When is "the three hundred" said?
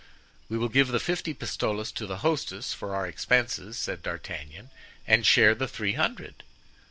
5.53-6.41